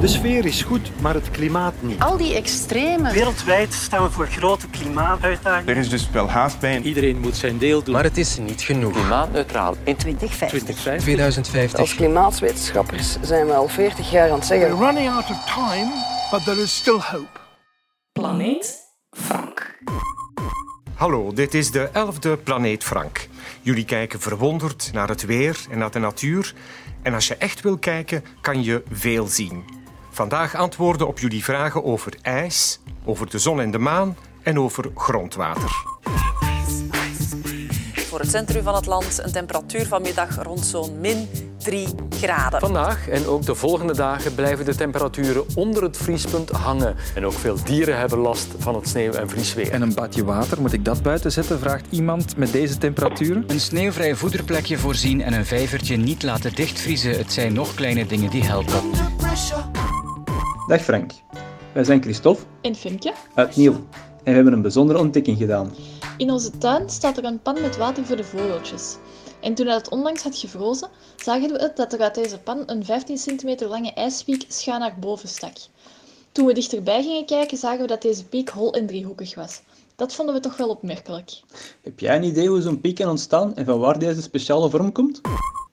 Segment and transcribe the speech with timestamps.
[0.00, 2.00] De sfeer is goed, maar het klimaat niet.
[2.00, 3.12] Al die extreme.
[3.12, 5.74] Wereldwijd staan we voor grote klimaatuitdagingen.
[5.74, 6.80] Er is dus wel haast bij.
[6.80, 7.94] Iedereen moet zijn deel doen.
[7.94, 8.92] Maar het is niet genoeg.
[8.92, 10.76] Klimaatneutraal in 2050.
[11.00, 11.80] 2050.
[11.80, 14.68] Als klimaatwetenschappers zijn we al 40 jaar aan het zeggen.
[14.68, 15.92] We're running out of time,
[16.30, 17.38] but there is still hope.
[18.12, 18.78] Planeet
[19.10, 19.78] Frank.
[20.94, 23.28] Hallo, dit is de 11e Planeet Frank.
[23.62, 26.54] Jullie kijken verwonderd naar het weer en naar de natuur.
[27.02, 29.64] En als je echt wil kijken, kan je veel zien.
[30.10, 34.90] Vandaag antwoorden op jullie vragen over ijs, over de zon en de maan en over
[34.94, 35.70] grondwater.
[38.20, 42.60] Voor het centrum van het land een temperatuur vanmiddag rond zo'n min 3 graden.
[42.60, 46.96] Vandaag en ook de volgende dagen blijven de temperaturen onder het vriespunt hangen.
[47.14, 49.70] En ook veel dieren hebben last van het sneeuw- en vriesweer.
[49.70, 53.44] En een badje water, moet ik dat buiten zetten, vraagt iemand met deze temperaturen?
[53.46, 57.18] Een sneeuwvrij voederplekje voorzien en een vijvertje niet laten dichtvriezen.
[57.18, 58.80] Het zijn nog kleine dingen die helpen.
[60.66, 61.12] Dag Frank,
[61.72, 63.80] wij zijn Christophe en Femke uit Niel en
[64.24, 65.70] we hebben een bijzondere ontdekking gedaan.
[66.20, 68.96] In onze tuin staat er een pan met water voor de vogeltjes.
[69.40, 73.18] En toen het onlangs had gevrozen, zagen we dat er uit deze pan een 15
[73.18, 75.56] centimeter lange ijspiek schuin naar boven stak.
[76.32, 79.60] Toen we dichterbij gingen kijken, zagen we dat deze piek hol en driehoekig was.
[79.96, 81.40] Dat vonden we toch wel opmerkelijk.
[81.82, 84.92] Heb jij een idee hoe zo'n piek kan ontstaan en van waar deze speciale vorm
[84.92, 85.20] komt?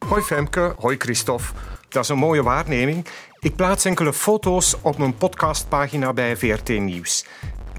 [0.07, 1.53] Hoi Femke, hoi Christophe.
[1.89, 3.07] Dat is een mooie waarneming.
[3.39, 7.25] Ik plaats enkele foto's op mijn podcastpagina bij VRT Nieuws.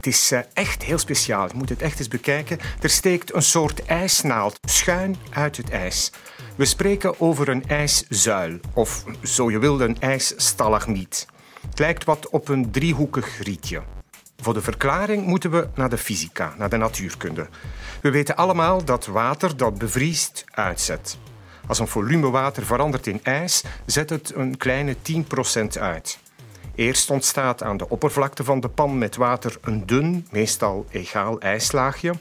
[0.08, 1.46] Is eh, echt heel speciaal.
[1.46, 2.58] Je moet het echt eens bekijken.
[2.80, 6.12] Er steekt een soort ijsnaald schuin uit het ijs.
[6.56, 11.26] We spreken over een ijszuil, of zo je wil, een ijsstalagmiet.
[11.68, 13.82] Het lijkt wat op een driehoekig rietje.
[14.36, 17.48] Voor de verklaring moeten we naar de fysica, naar de natuurkunde.
[18.00, 21.18] We weten allemaal dat water dat bevriest uitzet.
[21.66, 26.18] Als een volume water verandert in ijs, zet het een kleine 10% uit.
[26.78, 32.14] Eerst ontstaat aan de oppervlakte van de pan met water een dun, meestal egaal ijslaagje.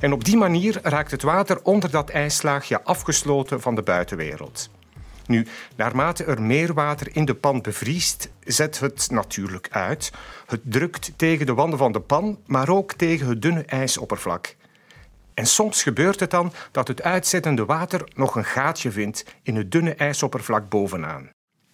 [0.00, 4.70] En op die manier raakt het water onder dat ijslaagje afgesloten van de buitenwereld.
[5.26, 10.12] Nu, naarmate er meer water in de pan bevriest, zet het natuurlijk uit.
[10.46, 14.56] Het drukt tegen de wanden van de pan, maar ook tegen het dunne ijsoppervlak.
[15.34, 19.72] En soms gebeurt het dan dat het uitzettende water nog een gaatje vindt in het
[19.72, 21.30] dunne ijsoppervlak bovenaan.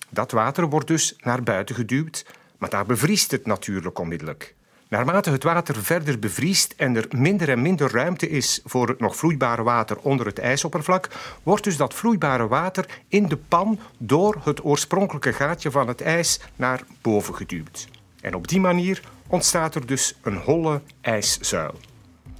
[0.08, 2.26] Dat water wordt dus naar buiten geduwd,
[2.58, 4.54] maar daar bevriest het natuurlijk onmiddellijk.
[4.88, 9.16] Naarmate het water verder bevriest en er minder en minder ruimte is voor het nog
[9.16, 11.08] vloeibare water onder het ijsoppervlak,
[11.42, 16.40] wordt dus dat vloeibare water in de pan door het oorspronkelijke gaatje van het ijs
[16.56, 17.88] naar boven geduwd.
[18.20, 21.74] En op die manier ontstaat er dus een holle ijszuil.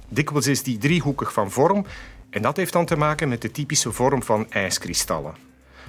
[0.07, 1.85] Dikwijls is die driehoekig van vorm
[2.29, 5.46] en dat heeft dan te maken met de typische vorm van ijskristallen.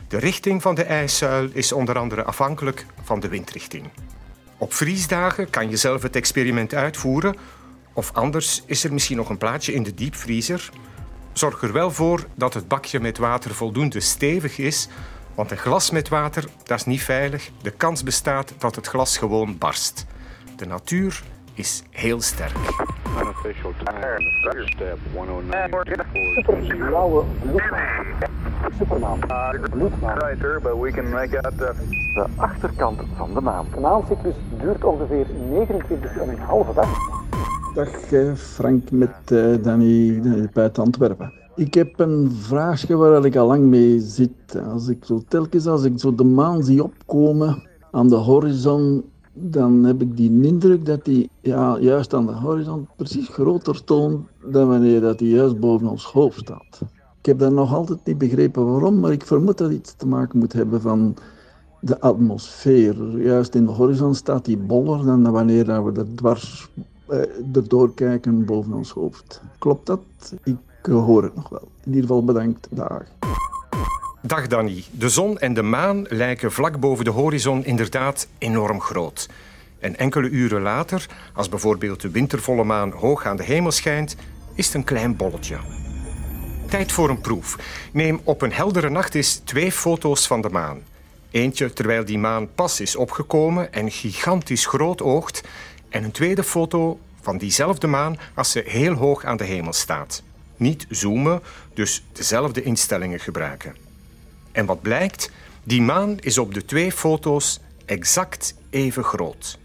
[0.09, 3.91] De richting van de ijszuil is onder andere afhankelijk van de windrichting.
[4.59, 7.37] Op vriesdagen kan je zelf het experiment uitvoeren,
[7.93, 10.71] of anders is er misschien nog een plaatje in de diepvriezer.
[11.33, 14.89] Zorg er wel voor dat het bakje met water voldoende stevig is,
[15.35, 17.51] want een glas met water dat is niet veilig.
[17.63, 20.07] De kans bestaat dat het glas gewoon barst.
[20.57, 21.23] De natuur
[21.55, 22.57] is heel sterk.
[28.77, 29.19] Supermaan.
[29.71, 30.19] Bloedmaan.
[32.15, 33.67] De achterkant van de maan.
[33.75, 36.89] De maancyclus duurt ongeveer 29,5 dag.
[37.75, 41.33] Dag eh, Frank met uh, Danny, Danny uit Antwerpen.
[41.55, 44.59] Ik heb een vraagje waar ik al lang mee zit.
[44.73, 49.85] Als ik zo telkens als ik zo de maan zie opkomen aan de horizon, dan
[49.85, 54.69] heb ik die indruk dat die ja, juist aan de horizon precies groter toont dan
[54.69, 56.81] wanneer dat die juist boven ons hoofd staat.
[57.29, 60.39] Ik heb dat nog altijd niet begrepen waarom, maar ik vermoed dat iets te maken
[60.39, 61.17] moet hebben van
[61.81, 62.95] de atmosfeer.
[63.23, 66.69] Juist in de horizon staat die boller dan wanneer we er dwars
[67.09, 67.19] eh,
[67.53, 69.43] erdoor kijken boven ons hoofd.
[69.59, 70.01] Klopt dat?
[70.45, 71.69] Ik hoor het nog wel.
[71.85, 72.69] In ieder geval bedankt.
[72.71, 73.03] Dag.
[74.23, 74.85] Dag Danny.
[74.91, 79.29] De zon en de maan lijken vlak boven de horizon inderdaad enorm groot.
[79.79, 84.17] En enkele uren later, als bijvoorbeeld de wintervolle maan hoog aan de hemel schijnt,
[84.55, 85.57] is het een klein bolletje.
[86.69, 87.59] Tijd voor een proef.
[87.93, 90.83] Neem op een heldere nacht eens twee foto's van de maan.
[91.31, 95.43] Eentje terwijl die maan pas is opgekomen en gigantisch groot oogt.
[95.89, 100.23] En een tweede foto van diezelfde maan als ze heel hoog aan de hemel staat.
[100.57, 101.43] Niet zoomen,
[101.75, 103.77] dus dezelfde instellingen gebruiken.
[104.53, 105.31] En wat blijkt?
[105.65, 109.59] Die maan is op de twee foto's exact even groot.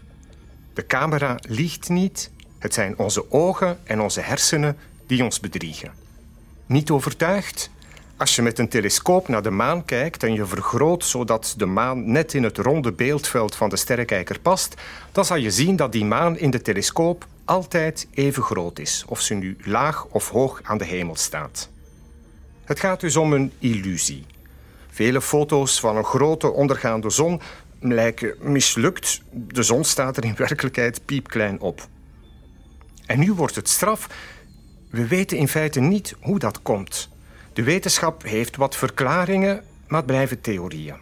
[0.74, 2.30] De camera liegt niet.
[2.58, 4.76] Het zijn onze ogen en onze hersenen
[5.06, 6.03] die ons bedriegen.
[6.66, 7.70] Niet overtuigd?
[8.16, 12.10] Als je met een telescoop naar de maan kijkt en je vergroot zodat de maan
[12.10, 14.74] net in het ronde beeldveld van de sterrenkijker past,
[15.12, 19.20] dan zal je zien dat die maan in de telescoop altijd even groot is, of
[19.20, 21.68] ze nu laag of hoog aan de hemel staat.
[22.64, 24.26] Het gaat dus om een illusie.
[24.90, 27.40] Vele foto's van een grote ondergaande zon
[27.80, 29.20] lijken mislukt.
[29.30, 31.86] De zon staat er in werkelijkheid piepklein op.
[33.06, 34.08] En nu wordt het straf.
[34.94, 37.08] We weten in feite niet hoe dat komt.
[37.52, 40.94] De wetenschap heeft wat verklaringen, maar blijven theorieën.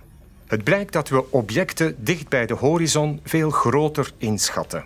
[0.46, 4.84] Het blijkt dat we objecten dicht bij de horizon veel groter inschatten.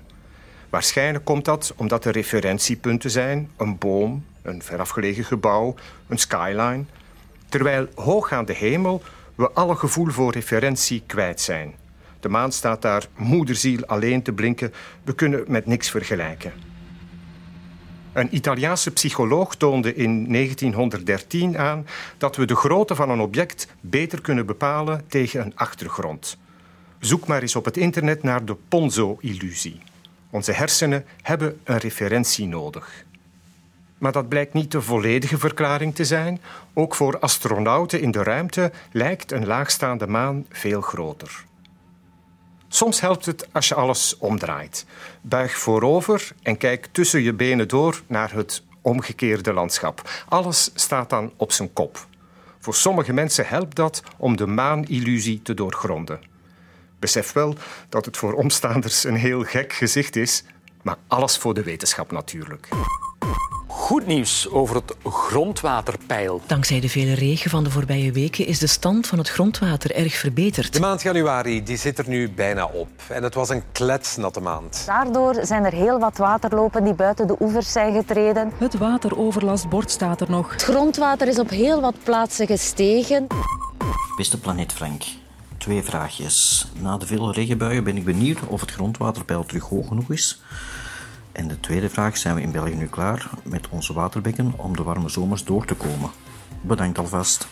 [0.70, 5.74] Waarschijnlijk komt dat omdat er referentiepunten zijn, een boom, een verafgelegen gebouw,
[6.08, 6.84] een skyline,
[7.48, 9.02] terwijl hoog aan de hemel
[9.34, 11.74] we alle gevoel voor referentie kwijt zijn.
[12.20, 14.72] De maan staat daar moederziel alleen te blinken,
[15.04, 16.75] we kunnen met niks vergelijken.
[18.16, 21.86] Een Italiaanse psycholoog toonde in 1913 aan
[22.18, 26.38] dat we de grootte van een object beter kunnen bepalen tegen een achtergrond.
[26.98, 29.80] Zoek maar eens op het internet naar de Ponzo-illusie.
[30.30, 33.04] Onze hersenen hebben een referentie nodig.
[33.98, 36.40] Maar dat blijkt niet de volledige verklaring te zijn.
[36.74, 41.44] Ook voor astronauten in de ruimte lijkt een laagstaande maan veel groter.
[42.68, 44.86] Soms helpt het als je alles omdraait.
[45.20, 50.10] Buig voorover en kijk tussen je benen door naar het omgekeerde landschap.
[50.28, 52.06] Alles staat dan op zijn kop.
[52.58, 56.20] Voor sommige mensen helpt dat om de maanillusie te doorgronden.
[56.98, 57.54] Besef wel
[57.88, 60.44] dat het voor omstaanders een heel gek gezicht is,
[60.82, 62.68] maar alles voor de wetenschap natuurlijk.
[63.86, 66.40] Goed nieuws over het grondwaterpeil.
[66.46, 70.14] Dankzij de vele regen van de voorbije weken is de stand van het grondwater erg
[70.14, 70.72] verbeterd.
[70.72, 72.88] De maand januari die zit er nu bijna op.
[73.08, 74.82] En het was een kletsnatte maand.
[74.86, 78.52] Daardoor zijn er heel wat waterlopen die buiten de oevers zijn getreden.
[78.58, 80.52] Het wateroverlastbord staat er nog.
[80.52, 83.26] Het grondwater is op heel wat plaatsen gestegen.
[84.16, 85.02] Beste planeet Frank,
[85.58, 86.66] twee vraagjes.
[86.80, 90.40] Na de vele regenbuien ben ik benieuwd of het grondwaterpeil terug hoog genoeg is.
[91.36, 94.82] En de tweede vraag, zijn we in België nu klaar met onze waterbekken om de
[94.82, 96.10] warme zomers door te komen?
[96.60, 97.48] Bedankt alvast.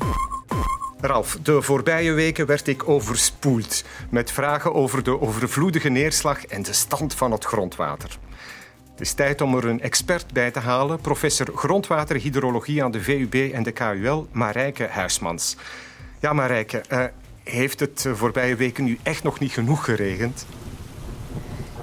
[1.01, 6.73] Ralf, de voorbije weken werd ik overspoeld met vragen over de overvloedige neerslag en de
[6.73, 8.19] stand van het grondwater.
[8.91, 13.35] Het is tijd om er een expert bij te halen, professor grondwaterhydrologie aan de VUB
[13.35, 15.57] en de KUL, Marijke Huismans.
[16.21, 17.05] Ja, Marijke, uh,
[17.43, 20.47] heeft het voorbije weken nu echt nog niet genoeg geregend?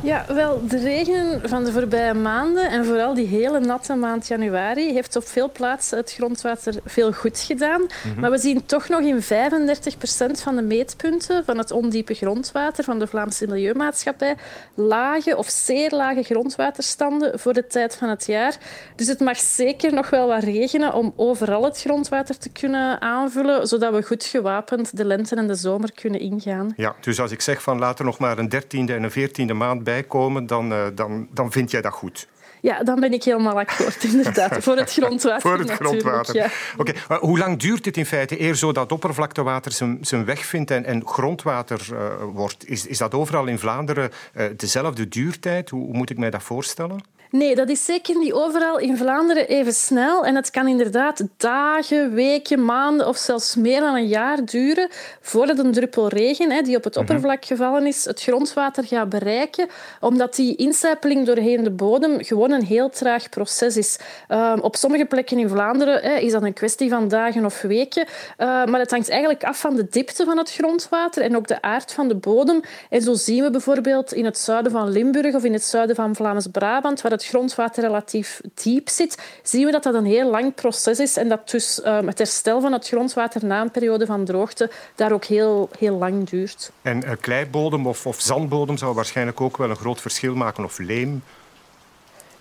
[0.03, 4.93] Ja, wel, de regen van de voorbije maanden en vooral die hele natte maand januari
[4.93, 7.81] heeft op veel plaatsen het grondwater veel goed gedaan.
[7.81, 8.19] Mhm.
[8.19, 12.99] Maar we zien toch nog in 35% van de meetpunten van het ondiepe grondwater van
[12.99, 14.35] de Vlaamse Milieumaatschappij
[14.73, 18.57] lage of zeer lage grondwaterstanden voor de tijd van het jaar.
[18.95, 23.67] Dus het mag zeker nog wel wat regenen om overal het grondwater te kunnen aanvullen,
[23.67, 26.73] zodat we goed gewapend de lente en de zomer kunnen ingaan.
[26.75, 29.83] Ja, dus als ik zeg van later nog maar een dertiende en een veertiende maand
[30.07, 32.27] komen, dan, uh, dan, dan vind jij dat goed.
[32.61, 34.63] Ja, dan ben ik helemaal akkoord, inderdaad.
[34.63, 35.41] Voor het grondwater.
[35.41, 36.35] Voor het grondwater.
[36.35, 36.47] Ja.
[36.77, 40.71] Oké, hoe lang duurt het in feite eer zo dat oppervlaktewater zijn, zijn weg vindt
[40.71, 41.99] en, en grondwater uh,
[42.33, 42.67] wordt?
[42.67, 45.69] Is, is dat overal in Vlaanderen uh, dezelfde duurtijd?
[45.69, 47.03] Hoe, hoe moet ik mij dat voorstellen?
[47.31, 50.25] Nee, dat is zeker niet overal in Vlaanderen even snel.
[50.25, 54.89] En het kan inderdaad dagen, weken, maanden of zelfs meer dan een jaar duren
[55.21, 57.03] voordat een druppel regen die op het mhm.
[57.03, 59.67] oppervlak gevallen is, het grondwater gaat bereiken.
[59.99, 63.99] Omdat die incijpeling doorheen de bodem gewoon een heel traag proces is.
[64.27, 68.05] Ehm, op sommige plekken in Vlaanderen is dat een kwestie van dagen of weken.
[68.37, 71.61] Ehm, maar het hangt eigenlijk af van de diepte van het grondwater en ook de
[71.61, 72.61] aard van de bodem.
[72.89, 76.15] En zo zien we bijvoorbeeld in het zuiden van Limburg of in het zuiden van
[76.15, 80.55] Vlaams-Brabant, waar het het grondwater relatief diep zit, zien we dat dat een heel lang
[80.55, 84.25] proces is en dat dus um, het herstel van het grondwater na een periode van
[84.25, 86.71] droogte daar ook heel, heel lang duurt.
[86.81, 90.77] En uh, kleibodem of, of zandbodem zou waarschijnlijk ook wel een groot verschil maken, of
[90.77, 91.23] leem?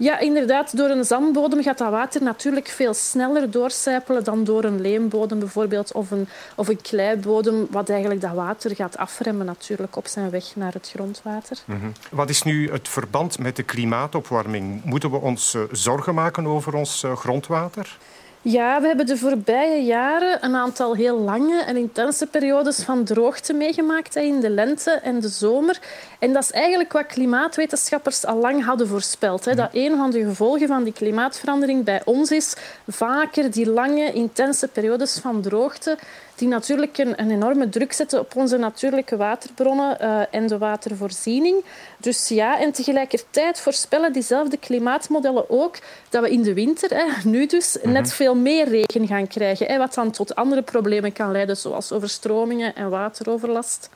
[0.00, 0.76] Ja, inderdaad.
[0.76, 5.92] Door een zandbodem gaat dat water natuurlijk veel sneller doorcijpelen dan door een leembodem bijvoorbeeld
[5.92, 10.56] of een, of een kleibodem, wat eigenlijk dat water gaat afremmen natuurlijk op zijn weg
[10.56, 11.58] naar het grondwater.
[11.64, 11.92] -hmm.
[12.10, 14.84] Wat is nu het verband met de klimaatopwarming?
[14.84, 17.98] Moeten we ons uh, zorgen maken over ons uh, grondwater?
[18.42, 23.52] Ja, we hebben de voorbije jaren een aantal heel lange en intense periodes van droogte
[23.52, 25.78] meegemaakt in de lente en de zomer.
[26.18, 29.44] En dat is eigenlijk wat klimaatwetenschappers al lang hadden voorspeld.
[29.44, 29.54] Hè.
[29.54, 32.54] Dat een van de gevolgen van die klimaatverandering bij ons is
[32.88, 35.98] vaker die lange, intense periodes van droogte
[36.40, 41.64] die natuurlijk een, een, enorme druk zetten op onze natuurlijke waterbronnen uh, en de watervoorziening.
[41.98, 45.78] Dus ja, en tegelijkertijd voorspellen diezelfde klimaatmodellen ook
[46.08, 49.78] dat we in de winter, hè, nu dus, net veel meer regen gaan krijgen.
[49.78, 53.90] Wat dan tot andere problemen kan leiden, zoals overstromingen en wateroverlast.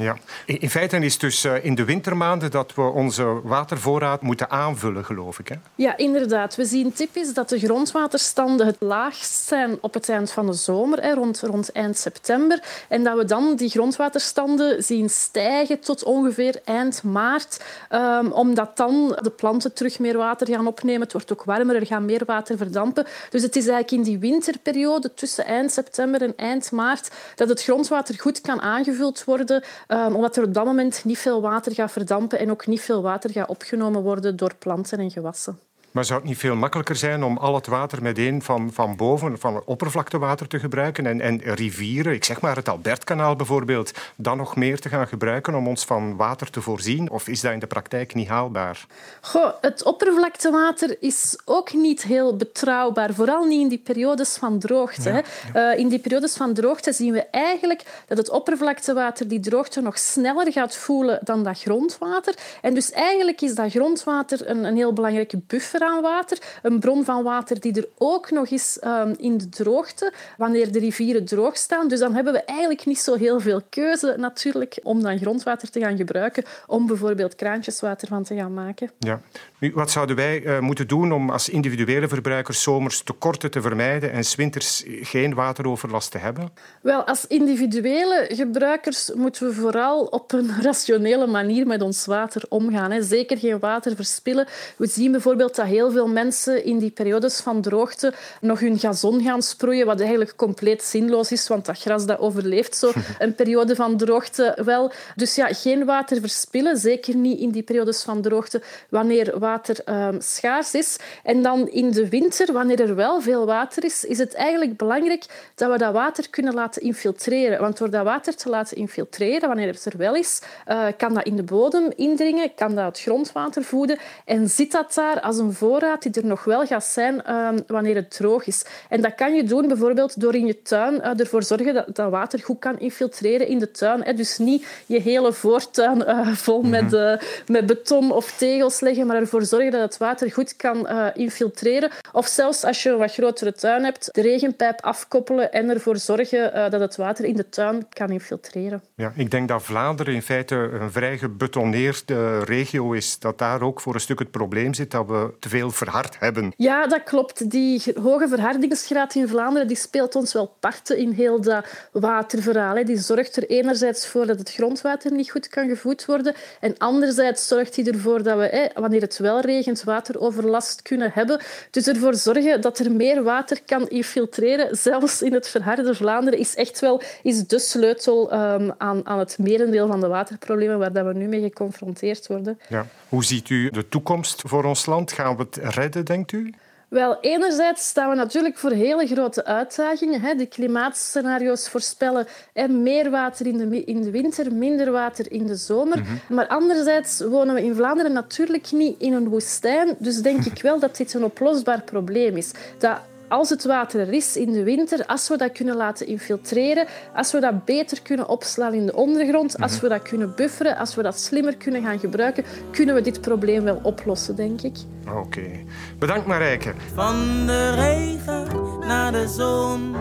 [0.00, 0.16] Ja.
[0.46, 5.04] In feite is het dus eh, in de wintermaanden dat we onze watervoorraad moeten aanvullen,
[5.04, 5.48] geloof ik.
[5.48, 5.54] Hè?
[5.74, 6.56] Ja, inderdaad.
[6.56, 11.14] We zien typisch dat de grondwaterstanden het laagst zijn op het eind van de zomer,
[11.14, 12.62] rond, rond eind september.
[12.88, 17.64] En dat we dan die grondwaterstanden zien stijgen tot ongeveer eind maart.
[17.90, 21.02] Um, omdat dan de planten terug meer water gaan opnemen.
[21.02, 23.06] Het wordt ook warmer, er gaat meer water verdampen.
[23.30, 27.62] Dus het is eigenlijk in die winterperiode tussen eind september en eind maart dat het
[27.62, 31.92] grondwater goed kan aangevuld worden Um, omdat er op dat moment niet veel water gaat
[31.92, 35.58] verdampen en ook niet veel water gaat opgenomen worden door planten en gewassen.
[35.90, 39.38] Maar zou het niet veel makkelijker zijn om al het water meteen van, van boven,
[39.38, 44.56] van oppervlaktewater te gebruiken en, en rivieren, ik zeg maar het Albertkanaal bijvoorbeeld, dan nog
[44.56, 47.10] meer te gaan gebruiken om ons van water te voorzien?
[47.10, 48.86] Of is dat in de praktijk niet haalbaar?
[49.20, 55.24] Goh, het oppervlaktewater is ook niet heel betrouwbaar, vooral niet in die periodes van droogte.
[55.54, 59.98] Uh, in die periodes van droogte zien we eigenlijk dat het oppervlaktewater die droogte nog
[59.98, 62.34] sneller gaat voelen dan dat grondwater.
[62.62, 66.38] En dus eigenlijk is dat grondwater een, een heel belangrijke buffer aan water.
[66.62, 70.78] Een bron van water die er ook nog is um, in de droogte, wanneer de
[70.78, 71.88] rivieren droog staan.
[71.88, 75.80] Dus dan hebben we eigenlijk niet zo heel veel keuze natuurlijk om dan grondwater te
[75.80, 78.90] gaan gebruiken om bijvoorbeeld kraantjeswater van te gaan maken.
[78.98, 79.20] Ja.
[79.58, 84.12] Nu, wat zouden wij uh, moeten doen om als individuele verbruikers zomers tekorten te vermijden
[84.12, 86.50] en winters geen wateroverlast te hebben?
[86.82, 92.90] Wel, als individuele gebruikers moeten we vooral op een rationele manier met ons water omgaan.
[92.90, 93.02] Hè.
[93.02, 94.46] Zeker geen water verspillen.
[94.76, 99.22] We zien bijvoorbeeld dat heel veel mensen in die periodes van droogte nog hun gazon
[99.22, 103.74] gaan sproeien, wat eigenlijk compleet zinloos is, want dat gras dat overleeft zo een periode
[103.74, 104.92] van droogte wel.
[105.16, 110.20] Dus ja, geen water verspillen, zeker niet in die periodes van droogte, wanneer water um,
[110.20, 110.96] schaars is.
[111.22, 115.50] En dan in de winter, wanneer er wel veel water is, is het eigenlijk belangrijk
[115.54, 117.60] dat we dat water kunnen laten infiltreren.
[117.60, 121.24] Want door dat water te laten infiltreren, wanneer het er wel is, uh, kan dat
[121.24, 125.52] in de bodem indringen, kan dat het grondwater voeden en zit dat daar als een
[125.58, 128.64] voorraad die er nog wel gaat zijn uh, wanneer het droog is.
[128.88, 132.10] En dat kan je doen bijvoorbeeld door in je tuin uh, ervoor zorgen dat dat
[132.10, 134.02] water goed kan infiltreren in de tuin.
[134.02, 134.14] Hè.
[134.14, 136.88] Dus niet je hele voortuin uh, vol mm -hmm.
[136.90, 141.90] met, met beton of tegels leggen, maar ervoor zorgen dat het water goed kan infiltreren.
[142.12, 146.70] Of zelfs als je een wat grotere tuin hebt, de regenpijp afkoppelen en ervoor zorgen
[146.70, 148.82] dat het water in de tuin kan infiltreren.
[148.94, 153.18] Ja, ik denk dat Vlaanderen in feite een vrij gebetonneerde regio is.
[153.18, 156.52] Dat daar ook voor een stuk het probleem zit dat we te veel verhard hebben.
[156.56, 157.50] Ja, dat klopt.
[157.50, 162.84] Die hoge verhardingsgraad in Vlaanderen die speelt ons wel parten in heel dat waterverhaal.
[162.84, 167.46] Die zorgt er enerzijds voor dat het grondwater niet goed kan gevoed worden en anderzijds
[167.46, 171.40] zorgt hij ervoor dat we, wanneer het wel regent, wateroverlast kunnen hebben.
[171.70, 176.54] Dus ervoor zorgen dat er meer water kan infiltreren, zelfs in het verharde Vlaanderen, is
[176.54, 181.06] echt wel is de sleutel um, aan, aan het merendeel van de waterproblemen waar dat
[181.06, 182.58] we nu mee geconfronteerd worden.
[182.68, 182.86] Ja.
[183.08, 185.12] Hoe ziet u de toekomst voor ons land?
[185.12, 186.52] Gaan we het redden, denkt u?
[186.88, 190.36] Wel, enerzijds staan we natuurlijk voor hele grote uitdagingen.
[190.38, 192.26] De klimaatscenario's voorspellen
[192.68, 195.98] meer water in de, in de winter, minder water in de zomer.
[195.98, 196.34] Mhm.
[196.34, 199.96] Maar anderzijds wonen we in Vlaanderen natuurlijk niet in een woestijn.
[199.98, 202.52] Dus denk ik wel dat dit een oplosbaar probleem is.
[202.78, 206.86] Dat als het water er is in de winter, als we dat kunnen laten infiltreren,
[207.14, 210.94] als we dat beter kunnen opslaan in de ondergrond, als we dat kunnen bufferen, als
[210.94, 214.76] we dat slimmer kunnen gaan gebruiken, kunnen we dit probleem wel oplossen, denk ik.
[215.08, 215.18] Oké.
[215.18, 215.64] Okay.
[215.98, 216.72] Bedankt Marijke.
[216.94, 218.46] Van de regen
[218.80, 219.96] naar de zon.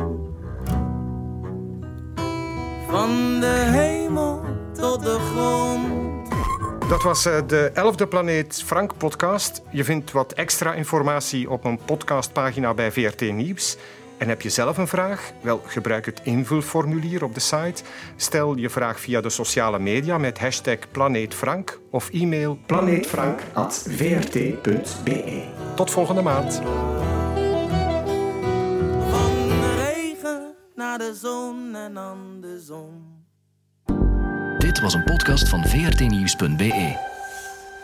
[2.90, 4.42] Van de hemel
[4.74, 6.17] tot de grond.
[6.88, 9.62] Dat was eh, de 11e Planeet Frank podcast.
[9.72, 13.78] Je vindt wat extra informatie op een podcastpagina bij VRT Nieuws.
[14.18, 15.32] En heb je zelf een vraag?
[15.42, 17.84] Wel, gebruik het invulformulier op de site.
[18.16, 25.44] Stel je vraag via de sociale media met hashtag planeetfrank of e-mail planeetfrank.vrt.be.
[25.76, 26.62] Tot volgende maand.
[29.10, 33.17] Van regen naar de zon en aan de zon.
[34.80, 36.98] Was een podcast van vrtnieuws.be.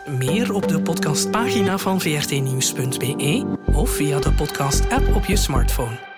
[0.04, 6.13] Meer op de podcastpagina van vrtnieuws.be of via de podcast-app op je smartphone.